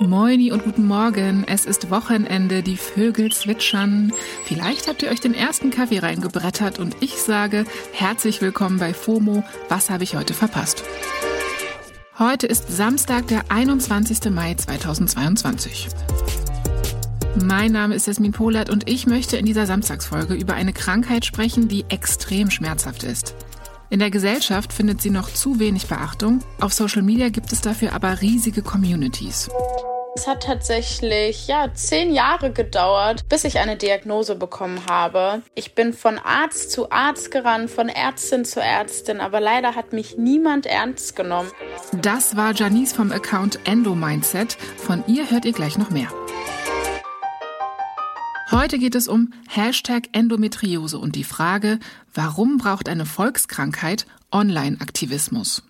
[0.00, 1.44] Moini und guten Morgen.
[1.46, 4.14] Es ist Wochenende, die Vögel zwitschern.
[4.44, 9.44] Vielleicht habt ihr euch den ersten Kaffee reingebrettert und ich sage herzlich willkommen bei FOMO.
[9.68, 10.84] Was habe ich heute verpasst?
[12.18, 14.30] Heute ist Samstag, der 21.
[14.30, 15.88] Mai 2022.
[17.44, 21.68] Mein Name ist Jasmin Polat und ich möchte in dieser Samstagsfolge über eine Krankheit sprechen,
[21.68, 23.34] die extrem schmerzhaft ist.
[23.90, 27.92] In der Gesellschaft findet sie noch zu wenig Beachtung, auf Social Media gibt es dafür
[27.92, 29.50] aber riesige Communities.
[30.16, 35.42] Es hat tatsächlich ja zehn Jahre gedauert, bis ich eine Diagnose bekommen habe.
[35.54, 40.18] Ich bin von Arzt zu Arzt gerannt, von Ärztin zu Ärztin, aber leider hat mich
[40.18, 41.50] niemand ernst genommen.
[42.02, 44.54] Das war Janice vom Account Endo Mindset.
[44.76, 46.08] Von ihr hört ihr gleich noch mehr.
[48.50, 51.78] Heute geht es um Hashtag Endometriose und die Frage,
[52.12, 55.62] warum braucht eine Volkskrankheit Online-Aktivismus?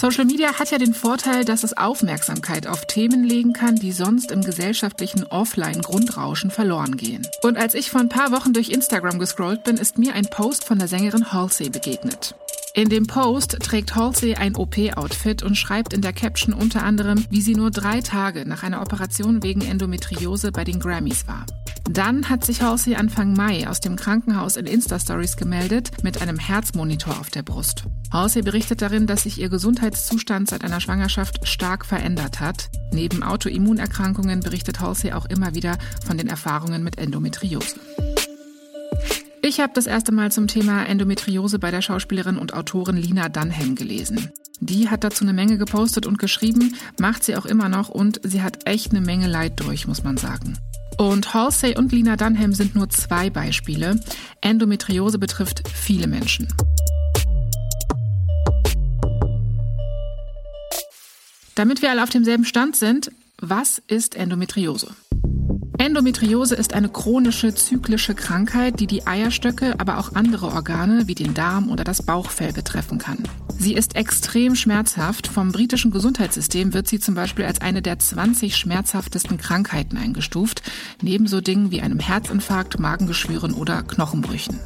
[0.00, 4.30] Social Media hat ja den Vorteil, dass es Aufmerksamkeit auf Themen legen kann, die sonst
[4.30, 7.26] im gesellschaftlichen Offline-Grundrauschen verloren gehen.
[7.42, 10.62] Und als ich vor ein paar Wochen durch Instagram gescrollt bin, ist mir ein Post
[10.62, 12.36] von der Sängerin Halsey begegnet.
[12.74, 17.40] In dem Post trägt Halsey ein OP-Outfit und schreibt in der Caption unter anderem, wie
[17.40, 21.44] sie nur drei Tage nach einer Operation wegen Endometriose bei den Grammys war.
[21.90, 27.18] Dann hat sich Halsey Anfang Mai aus dem Krankenhaus in Insta-Stories gemeldet mit einem Herzmonitor
[27.18, 27.82] auf der Brust.
[28.12, 32.70] Halsey berichtet darin, dass sich ihr Gesundheitszustand seit einer Schwangerschaft stark verändert hat.
[32.92, 37.76] Neben Autoimmunerkrankungen berichtet Halsey auch immer wieder von den Erfahrungen mit Endometriose.
[39.42, 43.74] Ich habe das erste Mal zum Thema Endometriose bei der Schauspielerin und Autorin Lina Dunham
[43.74, 44.30] gelesen.
[44.60, 48.42] Die hat dazu eine Menge gepostet und geschrieben, macht sie auch immer noch und sie
[48.42, 50.58] hat echt eine Menge Leid durch, muss man sagen.
[50.98, 54.00] Und Halsey und Lina Dunham sind nur zwei Beispiele.
[54.40, 56.48] Endometriose betrifft viele Menschen.
[61.58, 64.94] Damit wir alle auf demselben Stand sind, was ist Endometriose?
[65.76, 71.34] Endometriose ist eine chronische zyklische Krankheit, die die Eierstöcke, aber auch andere Organe wie den
[71.34, 73.24] Darm oder das Bauchfell betreffen kann.
[73.58, 75.26] Sie ist extrem schmerzhaft.
[75.26, 80.62] Vom britischen Gesundheitssystem wird sie zum Beispiel als eine der 20 schmerzhaftesten Krankheiten eingestuft,
[81.02, 84.60] neben so Dingen wie einem Herzinfarkt, Magengeschwüren oder Knochenbrüchen.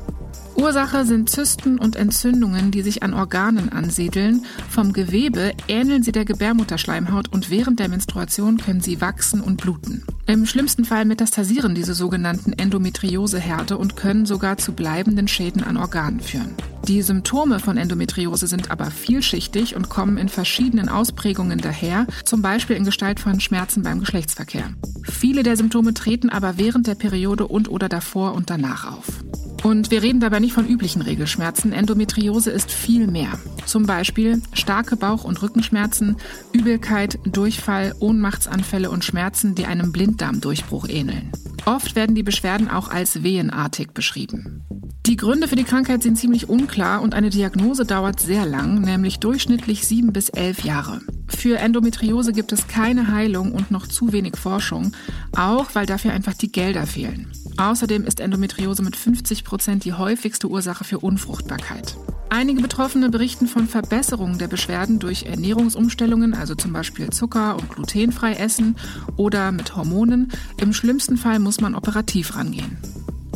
[0.55, 4.45] Ursache sind Zysten und Entzündungen, die sich an Organen ansiedeln.
[4.69, 10.05] Vom Gewebe ähneln sie der Gebärmutterschleimhaut und während der Menstruation können sie wachsen und bluten.
[10.27, 16.21] Im schlimmsten Fall metastasieren diese sogenannten Endometrioseherde und können sogar zu bleibenden Schäden an Organen
[16.21, 16.55] führen.
[16.87, 22.77] Die Symptome von Endometriose sind aber vielschichtig und kommen in verschiedenen Ausprägungen daher, zum Beispiel
[22.77, 24.71] in Gestalt von Schmerzen beim Geschlechtsverkehr.
[25.05, 29.23] Viele der Symptome treten aber während der Periode und oder davor und danach auf.
[29.63, 31.73] Und wir reden dabei nicht von üblichen Regelschmerzen.
[31.73, 33.39] Endometriose ist viel mehr.
[33.65, 36.17] Zum Beispiel starke Bauch- und Rückenschmerzen,
[36.53, 41.31] Übelkeit, Durchfall, Ohnmachtsanfälle und Schmerzen, die einem Blinddarmdurchbruch ähneln.
[41.65, 44.65] Oft werden die Beschwerden auch als wehenartig beschrieben.
[45.07, 49.19] Die Gründe für die Krankheit sind ziemlich unklar und eine Diagnose dauert sehr lang, nämlich
[49.19, 51.01] durchschnittlich sieben bis elf Jahre.
[51.37, 54.93] Für Endometriose gibt es keine Heilung und noch zu wenig Forschung,
[55.37, 57.33] auch weil dafür einfach die Gelder fehlen.
[57.57, 61.97] Außerdem ist Endometriose mit 50 Prozent die häufigste Ursache für Unfruchtbarkeit.
[62.31, 68.33] Einige Betroffene berichten von Verbesserungen der Beschwerden durch Ernährungsumstellungen, also zum Beispiel Zucker- und glutenfrei
[68.35, 68.77] essen
[69.17, 70.33] oder mit Hormonen.
[70.59, 72.79] Im schlimmsten Fall muss man operativ rangehen.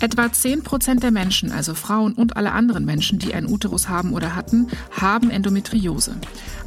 [0.01, 4.13] Etwa 10 Prozent der Menschen, also Frauen und alle anderen Menschen, die einen Uterus haben
[4.13, 6.17] oder hatten, haben Endometriose.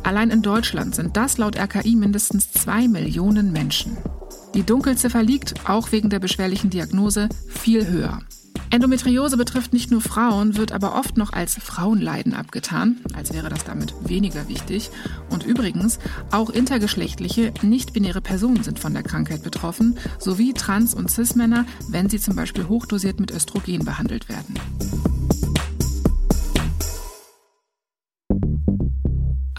[0.03, 3.97] Allein in Deutschland sind das laut RKI mindestens zwei Millionen Menschen.
[4.55, 8.19] Die Dunkelziffer liegt, auch wegen der beschwerlichen Diagnose, viel höher.
[8.71, 13.63] Endometriose betrifft nicht nur Frauen, wird aber oft noch als Frauenleiden abgetan, als wäre das
[13.63, 14.91] damit weniger wichtig.
[15.31, 15.97] Und übrigens,
[16.31, 22.19] auch intergeschlechtliche, nicht-binäre Personen sind von der Krankheit betroffen, sowie Trans- und Cis-Männer, wenn sie
[22.19, 24.55] zum Beispiel hochdosiert mit Östrogen behandelt werden.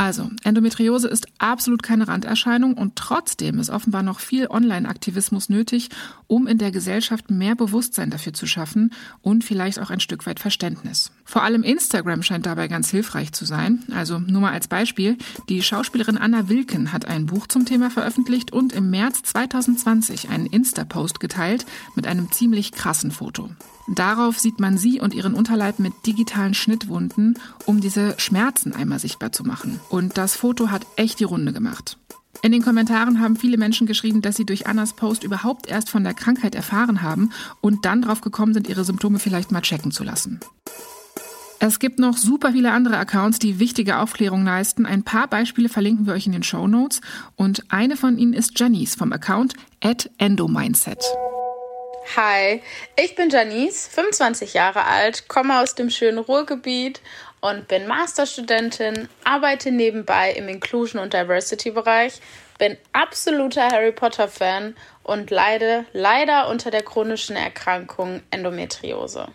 [0.00, 5.90] Also, Endometriose ist absolut keine Randerscheinung und trotzdem ist offenbar noch viel Online-Aktivismus nötig,
[6.26, 10.40] um in der Gesellschaft mehr Bewusstsein dafür zu schaffen und vielleicht auch ein Stück weit
[10.40, 11.12] Verständnis.
[11.26, 13.84] Vor allem Instagram scheint dabei ganz hilfreich zu sein.
[13.94, 15.18] Also nur mal als Beispiel,
[15.50, 20.46] die Schauspielerin Anna Wilken hat ein Buch zum Thema veröffentlicht und im März 2020 einen
[20.46, 23.50] Insta-Post geteilt mit einem ziemlich krassen Foto.
[23.92, 29.32] Darauf sieht man sie und ihren Unterleib mit digitalen Schnittwunden, um diese Schmerzen einmal sichtbar
[29.32, 29.80] zu machen.
[29.88, 31.98] Und das Foto hat echt die Runde gemacht.
[32.42, 36.04] In den Kommentaren haben viele Menschen geschrieben, dass sie durch Annas Post überhaupt erst von
[36.04, 40.04] der Krankheit erfahren haben und dann drauf gekommen sind, ihre Symptome vielleicht mal checken zu
[40.04, 40.38] lassen.
[41.58, 44.86] Es gibt noch super viele andere Accounts, die wichtige Aufklärung leisten.
[44.86, 47.02] Ein paar Beispiele verlinken wir euch in den Show Notes.
[47.36, 51.04] Und eine von ihnen ist Janice vom Account at Endomindset.
[52.16, 52.60] Hi,
[53.00, 57.00] ich bin Janice, 25 Jahre alt, komme aus dem schönen Ruhrgebiet
[57.40, 62.20] und bin Masterstudentin, arbeite nebenbei im Inclusion- und Diversity-Bereich,
[62.58, 64.74] bin absoluter Harry Potter-Fan
[65.04, 69.28] und leide leider unter der chronischen Erkrankung Endometriose.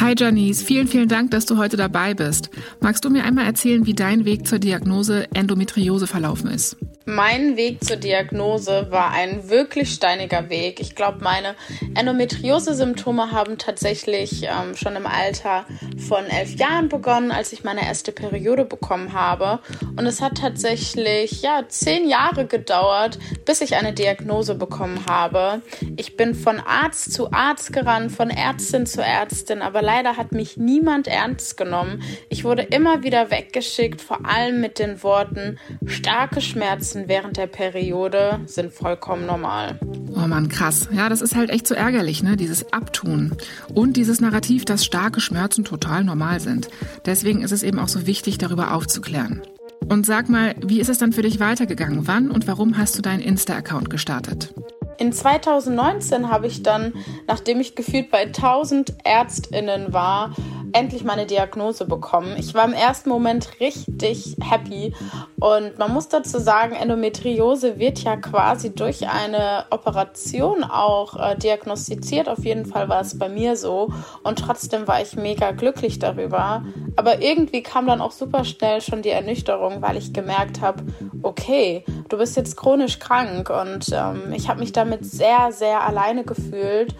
[0.00, 2.50] Hi Janice, vielen, vielen Dank, dass du heute dabei bist.
[2.80, 6.76] Magst du mir einmal erzählen, wie dein Weg zur Diagnose Endometriose verlaufen ist?
[7.06, 10.80] Mein Weg zur Diagnose war ein wirklich steiniger Weg.
[10.80, 11.54] Ich glaube, meine
[11.94, 15.66] Endometriose-Symptome haben tatsächlich ähm, schon im Alter
[16.08, 19.58] von elf Jahren begonnen, als ich meine erste Periode bekommen habe.
[19.98, 25.60] Und es hat tatsächlich ja zehn Jahre gedauert, bis ich eine Diagnose bekommen habe.
[25.96, 30.56] Ich bin von Arzt zu Arzt gerannt, von Ärztin zu Ärztin, aber leider hat mich
[30.56, 32.02] niemand ernst genommen.
[32.30, 37.46] Ich wurde immer wieder weggeschickt, vor allem mit den Worten starke Schmerzen Schmerzen während der
[37.46, 39.78] Periode sind vollkommen normal.
[40.14, 40.88] Oh Mann, krass.
[40.92, 42.36] Ja, das ist halt echt so ärgerlich, ne?
[42.36, 43.32] Dieses Abtun.
[43.74, 46.68] Und dieses Narrativ, dass starke Schmerzen total normal sind.
[47.04, 49.42] Deswegen ist es eben auch so wichtig, darüber aufzuklären.
[49.88, 52.06] Und sag mal, wie ist es dann für dich weitergegangen?
[52.06, 54.54] Wann und warum hast du deinen Insta-Account gestartet?
[54.98, 56.92] In 2019 habe ich dann,
[57.26, 60.34] nachdem ich gefühlt bei 1000 Ärztinnen war,
[60.74, 62.34] endlich meine Diagnose bekommen.
[62.36, 64.94] Ich war im ersten Moment richtig happy
[65.40, 72.28] und man muss dazu sagen, Endometriose wird ja quasi durch eine Operation auch äh, diagnostiziert.
[72.28, 73.92] Auf jeden Fall war es bei mir so
[74.22, 76.64] und trotzdem war ich mega glücklich darüber.
[76.96, 80.82] Aber irgendwie kam dann auch super schnell schon die Ernüchterung, weil ich gemerkt habe,
[81.22, 86.24] okay, du bist jetzt chronisch krank und ähm, ich habe mich damit sehr, sehr alleine
[86.24, 86.94] gefühlt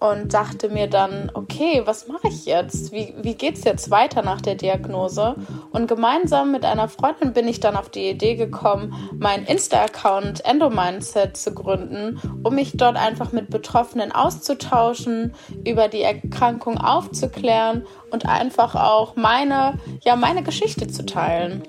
[0.00, 2.90] und dachte mir dann, okay, was mache ich jetzt?
[2.90, 5.36] Wie, wie geht es jetzt weiter nach der Diagnose?
[5.72, 11.36] Und gemeinsam mit einer Freundin bin ich dann auf die Idee gekommen, meinen Insta-Account Endomindset
[11.36, 15.34] zu gründen, um mich dort einfach mit Betroffenen auszutauschen,
[15.66, 21.62] über die Erkrankung aufzuklären und einfach auch meine, ja, meine Geschichte zu teilen.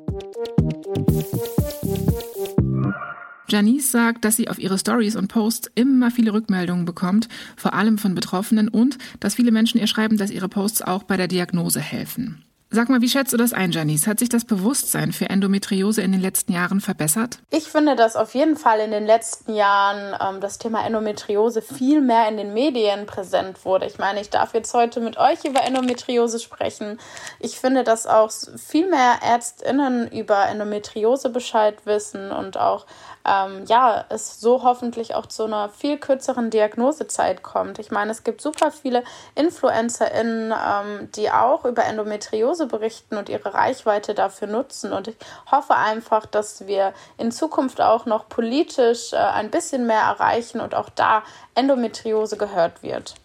[3.52, 7.28] Janice sagt, dass sie auf ihre Stories und Posts immer viele Rückmeldungen bekommt,
[7.58, 11.18] vor allem von Betroffenen und dass viele Menschen ihr schreiben, dass ihre Posts auch bei
[11.18, 12.44] der Diagnose helfen.
[12.74, 14.08] Sag mal, wie schätzt du das ein, Janice?
[14.08, 17.40] Hat sich das Bewusstsein für Endometriose in den letzten Jahren verbessert?
[17.50, 22.00] Ich finde, dass auf jeden Fall in den letzten Jahren ähm, das Thema Endometriose viel
[22.00, 23.88] mehr in den Medien präsent wurde.
[23.88, 26.98] Ich meine, ich darf jetzt heute mit euch über Endometriose sprechen.
[27.42, 32.86] Ich finde, dass auch viel mehr ÄrztInnen über Endometriose Bescheid wissen und auch
[33.26, 37.80] ähm, ja, es so hoffentlich auch zu einer viel kürzeren Diagnosezeit kommt.
[37.80, 39.04] Ich meine, es gibt super viele
[39.36, 44.94] InfluencerInnen, ähm, die auch über Endometriose berichten und ihre Reichweite dafür nutzen.
[44.94, 45.16] Und ich
[45.52, 50.76] hoffe einfach, dass wir in Zukunft auch noch politisch äh, ein bisschen mehr erreichen und
[50.76, 51.24] auch da
[51.56, 53.16] Endometriose gehört wird.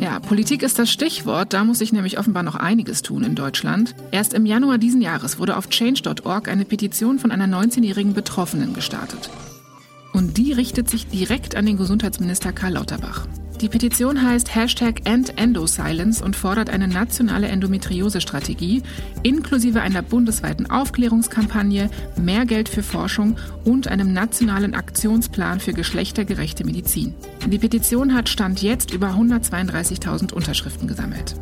[0.00, 1.52] Ja, Politik ist das Stichwort.
[1.52, 3.94] Da muss sich nämlich offenbar noch einiges tun in Deutschland.
[4.12, 9.28] Erst im Januar diesen Jahres wurde auf change.org eine Petition von einer 19-jährigen Betroffenen gestartet.
[10.14, 13.26] Und die richtet sich direkt an den Gesundheitsminister Karl Lauterbach.
[13.60, 18.82] Die Petition heißt Hashtag EndEndoSilence und fordert eine nationale Endometriose-Strategie
[19.22, 27.14] inklusive einer bundesweiten Aufklärungskampagne, mehr Geld für Forschung und einem nationalen Aktionsplan für geschlechtergerechte Medizin.
[27.46, 31.34] Die Petition hat Stand jetzt über 132.000 Unterschriften gesammelt.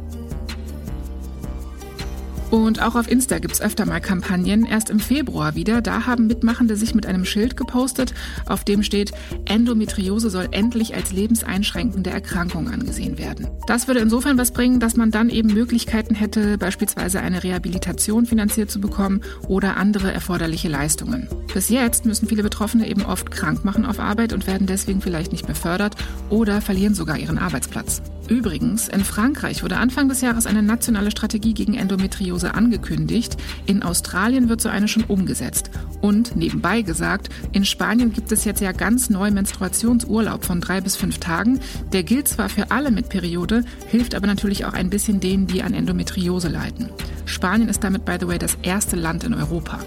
[2.51, 4.65] Und auch auf Insta gibt's öfter mal Kampagnen.
[4.65, 5.83] Erst im Februar wieder.
[5.83, 8.15] Da haben Mitmachende sich mit einem Schild gepostet,
[8.47, 9.13] auf dem steht,
[9.45, 13.49] Endometriose soll endlich als lebenseinschränkende Erkrankung angesehen werden.
[13.67, 18.71] Das würde insofern was bringen, dass man dann eben Möglichkeiten hätte, beispielsweise eine Rehabilitation finanziert
[18.71, 21.29] zu bekommen oder andere erforderliche Leistungen.
[21.53, 25.33] Bis jetzt müssen viele Betroffene eben oft krank machen auf Arbeit und werden deswegen vielleicht
[25.33, 25.97] nicht befördert
[26.31, 28.01] oder verlieren sogar ihren Arbeitsplatz.
[28.29, 33.37] Übrigens, in Frankreich wurde Anfang des Jahres eine nationale Strategie gegen Endometriose angekündigt.
[33.67, 35.71] In Australien wird so eine schon umgesetzt.
[36.01, 40.97] Und nebenbei gesagt, in Spanien gibt es jetzt ja ganz neu Menstruationsurlaub von drei bis
[40.97, 41.61] fünf Tagen.
[41.93, 45.63] Der gilt zwar für alle mit Periode, hilft aber natürlich auch ein bisschen denen, die
[45.63, 46.91] an Endometriose leiden.
[47.25, 49.81] Spanien ist damit, by the way, das erste Land in Europa.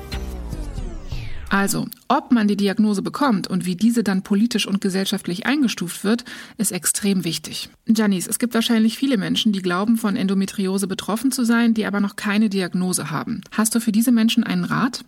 [1.52, 6.24] Also, ob man die Diagnose bekommt und wie diese dann politisch und gesellschaftlich eingestuft wird,
[6.58, 7.70] ist extrem wichtig.
[7.86, 12.00] Janice, es gibt wahrscheinlich viele Menschen, die glauben, von Endometriose betroffen zu sein, die aber
[12.00, 13.42] noch keine Diagnose haben.
[13.52, 15.04] Hast du für diese Menschen einen Rat?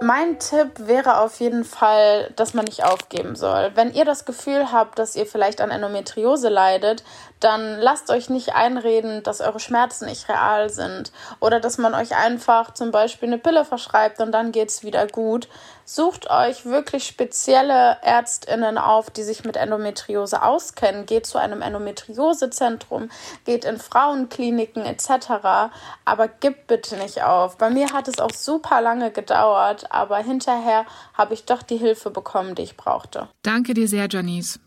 [0.00, 3.70] Mein Tipp wäre auf jeden Fall, dass man nicht aufgeben soll.
[3.74, 7.04] Wenn ihr das Gefühl habt, dass ihr vielleicht an Endometriose leidet,
[7.40, 12.16] dann lasst euch nicht einreden, dass eure Schmerzen nicht real sind oder dass man euch
[12.16, 15.48] einfach zum Beispiel eine Pille verschreibt und dann geht es wieder gut.
[15.86, 21.04] Sucht euch wirklich spezielle Ärztinnen auf, die sich mit Endometriose auskennen.
[21.04, 23.10] Geht zu einem Endometriosezentrum,
[23.44, 25.70] geht in Frauenkliniken etc.
[26.06, 27.58] Aber gebt bitte nicht auf.
[27.58, 32.10] Bei mir hat es auch super lange gedauert, aber hinterher habe ich doch die Hilfe
[32.10, 33.28] bekommen, die ich brauchte.
[33.42, 34.60] Danke dir sehr, Janice.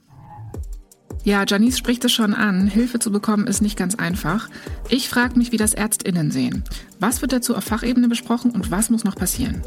[1.24, 2.68] Ja, Janice spricht es schon an.
[2.68, 4.48] Hilfe zu bekommen ist nicht ganz einfach.
[4.88, 6.64] Ich frage mich, wie das ÄrztInnen sehen.
[7.00, 9.64] Was wird dazu auf Fachebene besprochen und was muss noch passieren?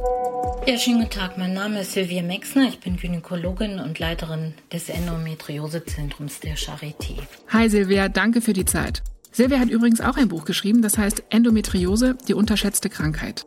[0.66, 1.38] Ja, schönen guten Tag.
[1.38, 2.68] Mein Name ist Silvia Mexner.
[2.68, 7.16] Ich bin Gynäkologin und Leiterin des Endometriosezentrums der Charité.
[7.48, 9.02] Hi Silvia, danke für die Zeit.
[9.32, 13.46] Silvia hat übrigens auch ein Buch geschrieben, das heißt Endometriose, die unterschätzte Krankheit.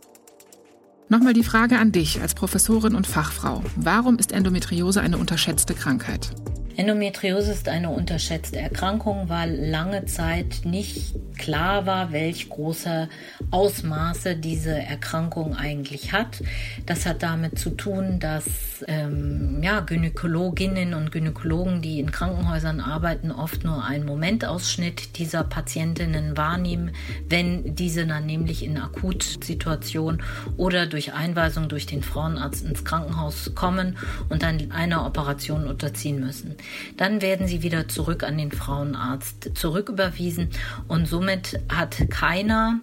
[1.08, 3.63] Nochmal die Frage an dich als Professorin und Fachfrau.
[3.75, 6.32] Warum ist Endometriose eine unterschätzte Krankheit?
[6.75, 13.10] Endometriose ist eine unterschätzte Erkrankung, weil lange Zeit nicht klar war, welch große
[13.51, 16.42] Ausmaße diese Erkrankung eigentlich hat.
[16.86, 18.46] Das hat damit zu tun, dass
[18.88, 26.38] ähm, ja, Gynäkologinnen und Gynäkologen, die in Krankenhäusern arbeiten, oft nur einen Momentausschnitt dieser Patientinnen
[26.38, 26.92] wahrnehmen,
[27.30, 30.24] wenn diese dann nämlich in Akutsituation
[30.58, 33.98] oder durch Einweisung durch den Frauenarzt ins Krankenhaus kommen
[34.30, 36.56] und dann einer Operation unterziehen müssen.
[36.98, 40.50] Dann werden sie wieder zurück an den Frauenarzt zurücküberwiesen
[40.88, 42.79] und somit hat keiner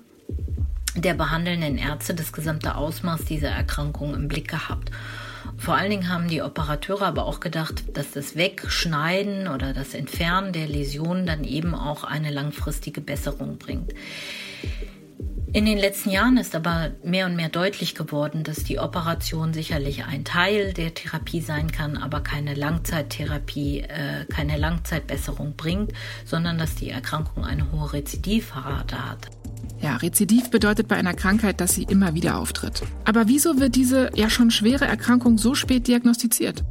[0.96, 4.90] der behandelnden Ärzte das gesamte Ausmaß dieser Erkrankung im Blick gehabt.
[5.56, 10.52] Vor allen Dingen haben die Operateure aber auch gedacht, dass das Wegschneiden oder das Entfernen
[10.52, 13.92] der Läsionen dann eben auch eine langfristige Besserung bringt.
[15.52, 20.04] In den letzten Jahren ist aber mehr und mehr deutlich geworden, dass die Operation sicherlich
[20.04, 25.92] ein Teil der Therapie sein kann, aber keine Langzeittherapie, äh, keine Langzeitbesserung bringt,
[26.24, 29.28] sondern dass die Erkrankung eine hohe Rezidivrate hat.
[29.80, 32.82] Ja, Rezidiv bedeutet bei einer Krankheit, dass sie immer wieder auftritt.
[33.04, 36.62] Aber wieso wird diese ja schon schwere Erkrankung so spät diagnostiziert?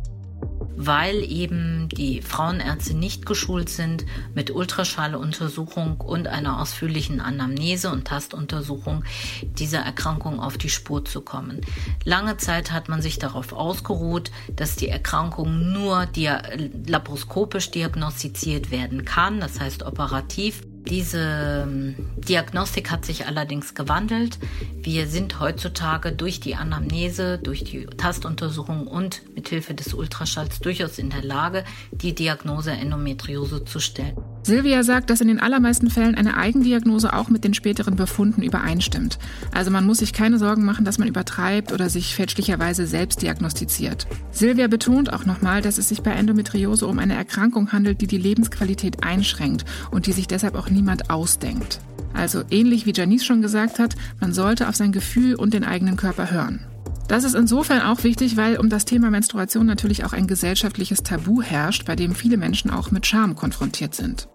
[0.82, 9.04] Weil eben die Frauenärzte nicht geschult sind, mit Ultraschalluntersuchung und einer ausführlichen Anamnese und Tastuntersuchung
[9.42, 11.60] dieser Erkrankung auf die Spur zu kommen.
[12.06, 16.42] Lange Zeit hat man sich darauf ausgeruht, dass die Erkrankung nur dia
[16.88, 20.62] laparoskopisch diagnostiziert werden kann, das heißt operativ.
[20.88, 24.40] Diese ähm, Diagnostik hat sich allerdings gewandelt.
[24.82, 30.98] Wir sind heutzutage durch die Anamnese, durch die Tastuntersuchung und mit Hilfe des Ultraschalls durchaus
[30.98, 34.18] in der Lage, die Diagnose Endometriose zu stellen.
[34.44, 39.20] Silvia sagt, dass in den allermeisten Fällen eine Eigendiagnose auch mit den späteren Befunden übereinstimmt.
[39.54, 44.08] Also man muss sich keine Sorgen machen, dass man übertreibt oder sich fälschlicherweise selbst diagnostiziert.
[44.32, 48.18] Silvia betont auch nochmal, dass es sich bei Endometriose um eine Erkrankung handelt, die die
[48.18, 51.80] Lebensqualität einschränkt und die sich deshalb auch niemand ausdenkt.
[52.14, 55.96] Also ähnlich wie Janice schon gesagt hat, man sollte auf sein Gefühl und den eigenen
[55.96, 56.62] Körper hören.
[57.10, 61.42] Das ist insofern auch wichtig, weil um das Thema Menstruation natürlich auch ein gesellschaftliches Tabu
[61.42, 64.28] herrscht, bei dem viele Menschen auch mit Scham konfrontiert sind.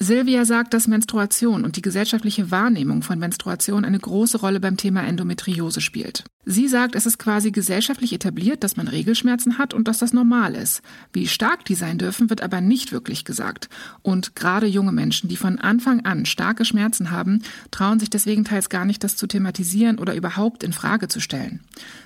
[0.00, 5.02] Silvia sagt, dass Menstruation und die gesellschaftliche Wahrnehmung von Menstruation eine große Rolle beim Thema
[5.02, 6.22] Endometriose spielt.
[6.44, 10.54] Sie sagt, es ist quasi gesellschaftlich etabliert, dass man Regelschmerzen hat und dass das normal
[10.54, 10.82] ist.
[11.12, 13.68] Wie stark die sein dürfen, wird aber nicht wirklich gesagt.
[14.02, 18.68] Und gerade junge Menschen, die von Anfang an starke Schmerzen haben, trauen sich deswegen teils
[18.68, 21.60] gar nicht, das zu thematisieren oder überhaupt in Frage zu stellen.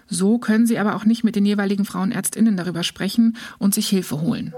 [0.08, 4.22] So können sie aber auch nicht mit den jeweiligen Frauenärztinnen darüber sprechen und sich Hilfe
[4.22, 4.54] holen.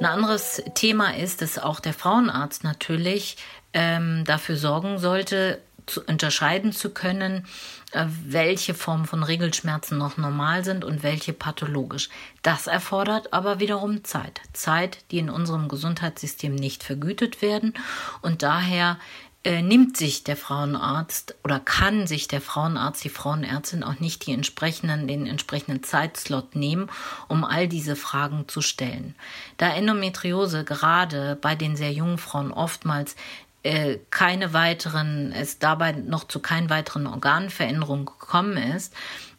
[0.00, 3.36] Ein anderes Thema ist, dass auch der Frauenarzt natürlich
[3.74, 7.44] ähm, dafür sorgen sollte, zu unterscheiden zu können,
[7.92, 12.08] äh, welche Formen von Regelschmerzen noch normal sind und welche pathologisch.
[12.42, 14.40] Das erfordert aber wiederum Zeit.
[14.54, 17.74] Zeit, die in unserem Gesundheitssystem nicht vergütet werden
[18.22, 18.98] und daher
[19.42, 24.32] äh, nimmt sich der Frauenarzt oder kann sich der Frauenarzt, die Frauenärztin auch nicht die
[24.32, 26.90] entsprechenden, den entsprechenden Zeitslot nehmen,
[27.26, 29.14] um all diese Fragen zu stellen.
[29.56, 33.16] Da Endometriose gerade bei den sehr jungen Frauen oftmals
[33.62, 38.92] äh, keine weiteren, es dabei noch zu keinen weiteren Organveränderungen gekommen ist,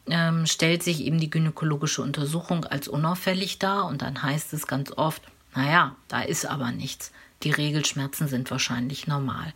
[0.07, 4.91] ähm, stellt sich eben die gynäkologische Untersuchung als unauffällig dar und dann heißt es ganz
[4.91, 5.21] oft,
[5.53, 7.11] naja, da ist aber nichts
[7.43, 9.53] die Regelschmerzen sind wahrscheinlich normal.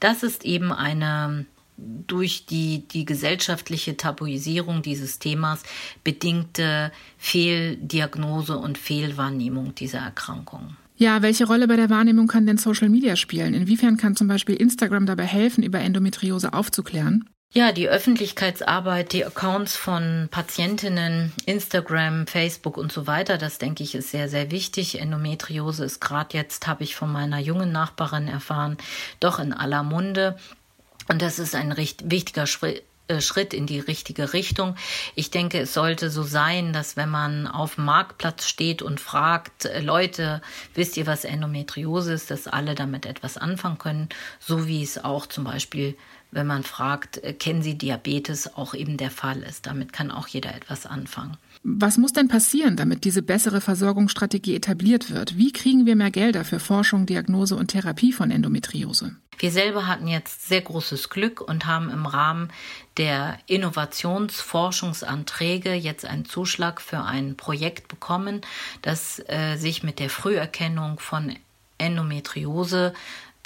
[0.00, 1.46] Das ist eben eine
[1.78, 5.62] durch die, die gesellschaftliche Tabuisierung dieses Themas
[6.04, 10.76] bedingte Fehldiagnose und Fehlwahrnehmung dieser Erkrankung.
[10.96, 13.52] Ja, welche Rolle bei der Wahrnehmung kann denn Social Media spielen?
[13.52, 17.28] Inwiefern kann zum Beispiel Instagram dabei helfen, über Endometriose aufzuklären?
[17.52, 23.94] Ja, die Öffentlichkeitsarbeit, die Accounts von Patientinnen, Instagram, Facebook und so weiter, das denke ich
[23.94, 25.00] ist sehr, sehr wichtig.
[25.00, 28.76] Endometriose ist gerade jetzt, habe ich von meiner jungen Nachbarin erfahren,
[29.20, 30.36] doch in aller Munde.
[31.08, 34.74] Und das ist ein recht wichtiger Schritt äh, Schritt in die richtige Richtung.
[35.14, 39.64] Ich denke, es sollte so sein, dass wenn man auf dem Marktplatz steht und fragt,
[39.64, 40.42] äh, Leute,
[40.74, 44.08] wisst ihr, was Endometriose ist, dass alle damit etwas anfangen können,
[44.40, 45.96] so wie es auch zum Beispiel
[46.30, 49.66] wenn man fragt, äh, kennen Sie Diabetes, auch eben der Fall ist.
[49.66, 51.36] Damit kann auch jeder etwas anfangen.
[51.62, 55.36] Was muss denn passieren, damit diese bessere Versorgungsstrategie etabliert wird?
[55.36, 59.16] Wie kriegen wir mehr Gelder für Forschung, Diagnose und Therapie von Endometriose?
[59.38, 62.50] Wir selber hatten jetzt sehr großes Glück und haben im Rahmen
[62.96, 68.40] der Innovationsforschungsanträge jetzt einen Zuschlag für ein Projekt bekommen,
[68.80, 71.36] das äh, sich mit der Früherkennung von
[71.78, 72.94] Endometriose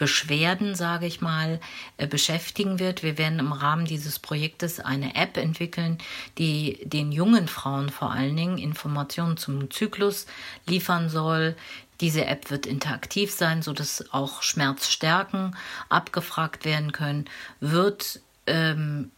[0.00, 1.60] Beschwerden, sage ich mal,
[1.98, 3.02] äh, beschäftigen wird.
[3.02, 5.98] Wir werden im Rahmen dieses Projektes eine App entwickeln,
[6.38, 10.24] die den jungen Frauen vor allen Dingen Informationen zum Zyklus
[10.66, 11.54] liefern soll.
[12.00, 15.54] Diese App wird interaktiv sein, sodass auch Schmerzstärken
[15.90, 17.26] abgefragt werden können,
[17.60, 19.10] wird ähm,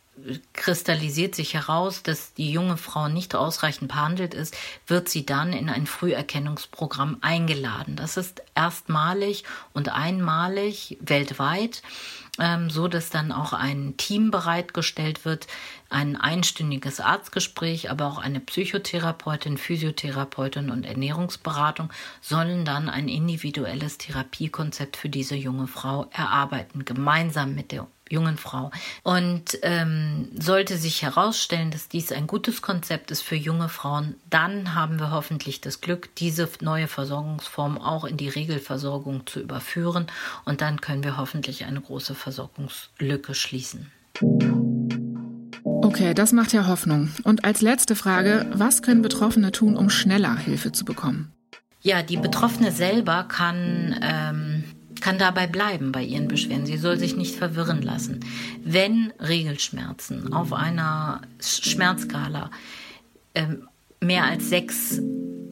[0.52, 5.68] kristallisiert sich heraus, dass die junge Frau nicht ausreichend behandelt ist, wird sie dann in
[5.68, 7.96] ein Früherkennungsprogramm eingeladen.
[7.96, 11.82] Das ist erstmalig und einmalig weltweit,
[12.38, 15.46] ähm, so dass dann auch ein Team bereitgestellt wird,
[15.88, 21.90] ein einstündiges Arztgespräch, aber auch eine Psychotherapeutin, Physiotherapeutin und Ernährungsberatung
[22.20, 28.70] sollen dann ein individuelles Therapiekonzept für diese junge Frau erarbeiten, gemeinsam mit der jungen Frau.
[29.02, 34.74] Und ähm, sollte sich herausstellen, dass dies ein gutes Konzept ist für junge Frauen, dann
[34.74, 40.06] haben wir hoffentlich das Glück, diese neue Versorgungsform auch in die Regelversorgung zu überführen.
[40.44, 43.90] Und dann können wir hoffentlich eine große Versorgungslücke schließen.
[45.64, 47.10] Okay, das macht ja Hoffnung.
[47.24, 51.32] Und als letzte Frage, was können Betroffene tun, um schneller Hilfe zu bekommen?
[51.84, 54.51] Ja, die Betroffene selber kann ähm,
[55.02, 56.64] kann dabei bleiben bei ihren Beschwerden.
[56.64, 58.20] Sie soll sich nicht verwirren lassen.
[58.62, 62.52] Wenn Regelschmerzen auf einer Schmerzskala
[63.34, 63.66] ähm,
[64.00, 65.02] mehr als sechs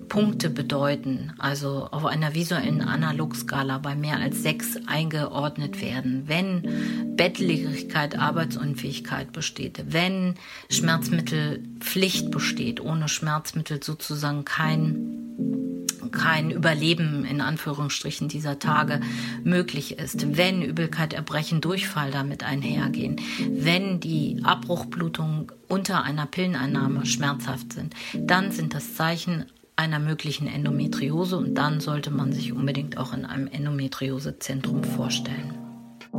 [0.08, 8.16] Punkte bedeuten, also auf einer visuellen Analogskala bei mehr als sechs eingeordnet werden, wenn Bettlägerigkeit,
[8.16, 10.34] Arbeitsunfähigkeit besteht, wenn
[10.68, 15.69] Schmerzmittelpflicht besteht, ohne Schmerzmittel sozusagen kein
[16.10, 19.00] kein Überleben in Anführungsstrichen dieser Tage
[19.44, 27.72] möglich ist, wenn Übelkeit, Erbrechen, Durchfall damit einhergehen, wenn die Abbruchblutungen unter einer Pilleneinnahme schmerzhaft
[27.72, 33.14] sind, dann sind das Zeichen einer möglichen Endometriose und dann sollte man sich unbedingt auch
[33.14, 35.54] in einem Endometriosezentrum vorstellen.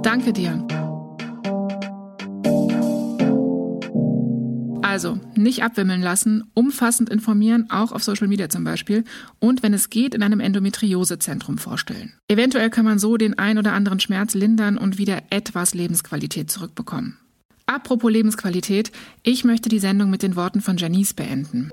[0.01, 0.65] Danke dir.
[4.91, 9.05] Also nicht abwimmeln lassen, umfassend informieren, auch auf Social Media zum Beispiel,
[9.39, 12.11] und wenn es geht, in einem Endometriosezentrum vorstellen.
[12.27, 17.17] Eventuell kann man so den ein oder anderen Schmerz lindern und wieder etwas Lebensqualität zurückbekommen.
[17.67, 18.91] Apropos Lebensqualität,
[19.23, 21.69] ich möchte die Sendung mit den Worten von Janice beenden.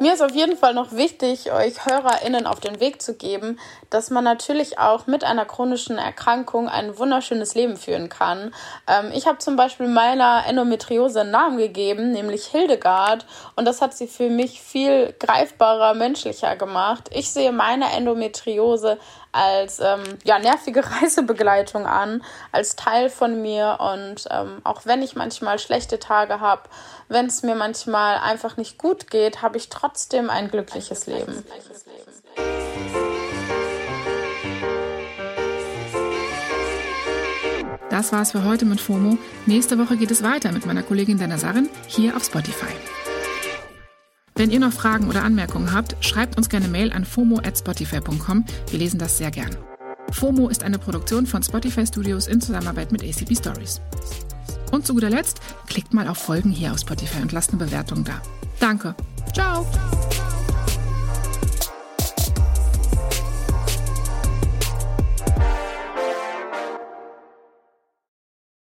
[0.00, 3.58] Mir ist auf jeden Fall noch wichtig, euch HörerInnen auf den Weg zu geben,
[3.90, 8.54] dass man natürlich auch mit einer chronischen Erkrankung ein wunderschönes Leben führen kann.
[8.86, 13.92] Ähm, ich habe zum Beispiel meiner Endometriose einen Namen gegeben, nämlich Hildegard, und das hat
[13.92, 17.10] sie für mich viel greifbarer, menschlicher gemacht.
[17.12, 18.98] Ich sehe meine Endometriose
[19.38, 22.22] als ähm, ja, nervige Reisebegleitung an,
[22.52, 23.78] als Teil von mir.
[23.80, 26.62] Und ähm, auch wenn ich manchmal schlechte Tage habe,
[27.08, 31.44] wenn es mir manchmal einfach nicht gut geht, habe ich trotzdem ein glückliches Leben.
[37.90, 39.16] Das war's für heute mit FOMO.
[39.46, 42.74] Nächste Woche geht es weiter mit meiner Kollegin Dana Sarin hier auf Spotify.
[44.38, 48.44] Wenn ihr noch Fragen oder Anmerkungen habt, schreibt uns gerne Mail an fomo@spotify.com.
[48.70, 49.50] Wir lesen das sehr gern.
[50.12, 53.80] FOMO ist eine Produktion von Spotify Studios in Zusammenarbeit mit ACB Stories.
[54.70, 58.04] Und zu guter Letzt, klickt mal auf Folgen hier auf Spotify und lasst eine Bewertung
[58.04, 58.22] da.
[58.60, 58.94] Danke.
[59.34, 59.66] Ciao.